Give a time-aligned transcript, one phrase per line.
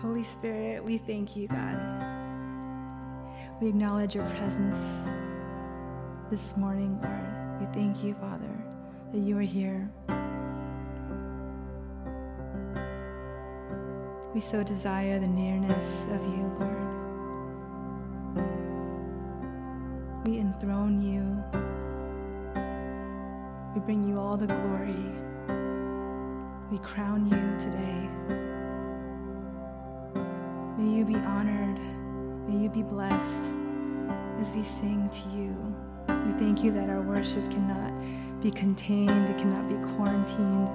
[0.00, 1.76] Holy Spirit, we thank you, God.
[3.60, 5.08] We acknowledge your presence
[6.30, 7.60] this morning, Lord.
[7.60, 8.48] We thank you, Father,
[9.12, 9.90] that you are here.
[14.32, 16.76] We so desire the nearness of you, Lord.
[20.24, 21.42] We enthrone you.
[23.74, 24.94] We bring you all the glory.
[26.70, 28.57] We crown you today.
[31.08, 31.80] Be honored.
[32.46, 33.50] May you be blessed
[34.38, 35.56] as we sing to you.
[36.06, 37.94] We thank you that our worship cannot
[38.42, 40.68] be contained, it cannot be quarantined,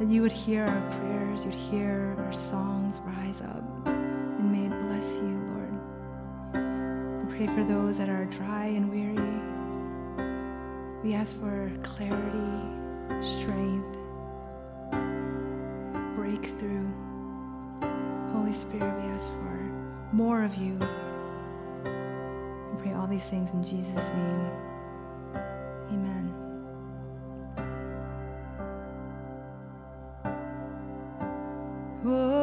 [0.00, 4.88] that you would hear our prayers, you'd hear our songs rise up, and may it
[4.88, 7.28] bless you, Lord.
[7.28, 9.14] We pray for those that are dry and weary.
[11.04, 12.66] We ask for clarity,
[13.20, 13.96] strength,
[16.16, 17.11] breakthrough.
[18.42, 19.70] Holy Spirit, we ask for
[20.12, 20.76] more of you.
[21.84, 24.50] We pray all these things in Jesus' name.
[25.92, 26.34] Amen.
[32.02, 32.41] Whoa.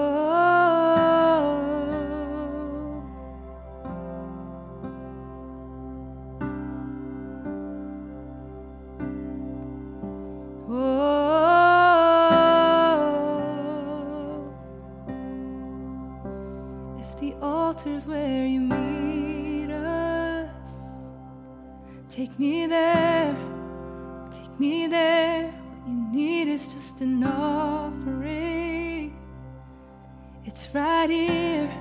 [17.79, 20.49] Altar's where you meet us,
[22.09, 23.33] take me there,
[24.29, 25.45] take me there.
[25.45, 29.15] What you need is just an offering.
[30.43, 31.71] It's right here,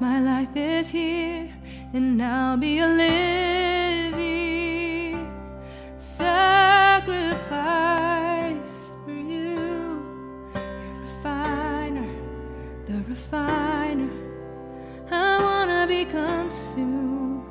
[0.00, 1.54] my life is here,
[1.92, 4.24] and I'll be a living
[5.98, 7.30] sacrifice
[9.04, 10.02] for you.
[10.52, 12.10] You're refiner,
[12.86, 13.73] the refiner.
[15.94, 17.44] Be consumed.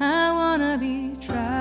[0.00, 1.57] I wanna be tried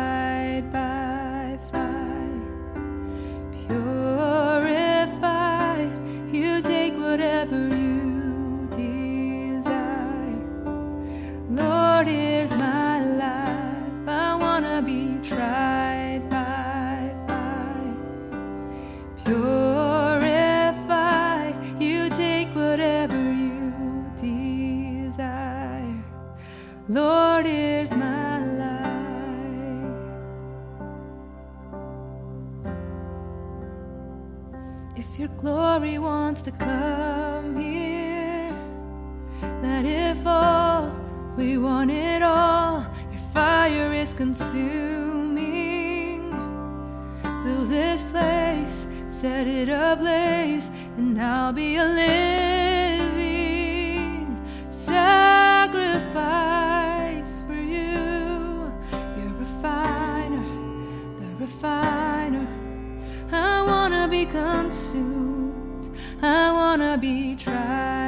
[34.99, 38.51] If your glory wants to come here,
[39.61, 40.91] let it fall.
[41.37, 42.81] We want it all.
[43.11, 45.37] Your fire is consuming.
[47.43, 53.15] Fill this place, set it ablaze, and I'll be a living
[54.71, 56.01] sacrifice
[57.45, 58.71] for you.
[59.15, 60.43] You're a refiner,
[61.19, 62.47] the refiner.
[63.31, 63.76] I wanna
[64.09, 65.89] be consumed.
[66.21, 68.06] I wanna be tried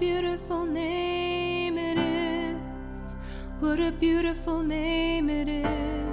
[0.00, 3.14] beautiful name it is.
[3.60, 6.10] What a beautiful name it is.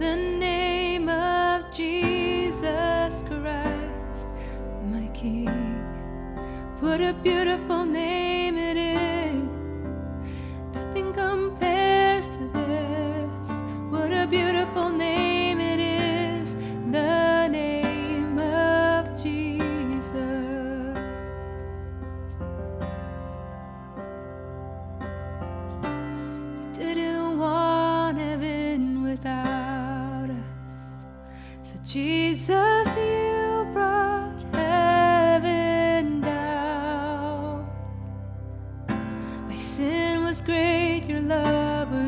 [0.00, 4.26] The name of Jesus Christ,
[4.90, 5.46] my King.
[6.80, 8.15] What a beautiful name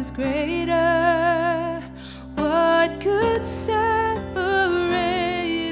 [0.08, 1.82] is greater.
[2.34, 3.76] What could separate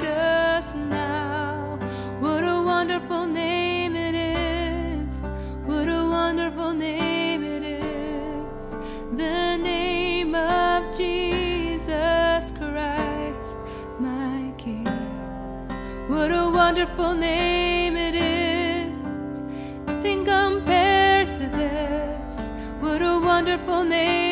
[0.05, 1.79] us now?
[2.19, 5.15] What a wonderful name it is!
[5.65, 8.75] What a wonderful name it is!
[9.15, 13.57] The name of Jesus Christ,
[13.99, 14.85] my King.
[16.09, 19.39] What a wonderful name it is!
[19.87, 22.51] Nothing compares to this.
[22.81, 24.26] What a wonderful name!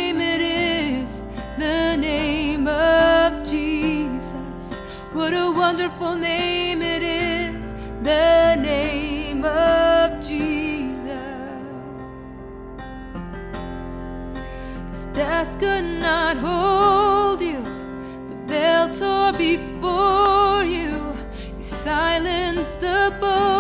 [1.58, 4.82] the name of Jesus.
[5.14, 7.74] What a wonderful name it is,
[8.04, 11.06] the name of Jesus.
[14.92, 17.64] Cause death could not hold you,
[18.28, 21.16] the veil tore before you,
[21.56, 23.55] you silenced the boy.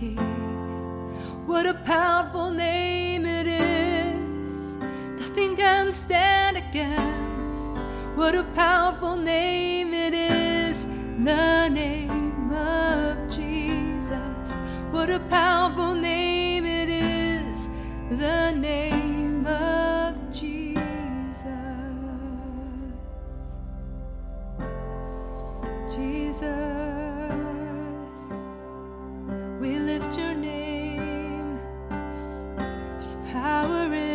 [0.00, 0.16] king.
[1.46, 4.76] What a powerful name it is.
[5.20, 7.82] Nothing can stand against.
[8.16, 10.86] What a powerful name it is.
[11.22, 14.48] The name of Jesus.
[14.90, 17.68] What a powerful name it is.
[18.10, 18.99] The name.
[33.32, 34.09] Power is.